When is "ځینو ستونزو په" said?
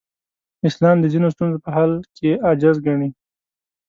1.13-1.69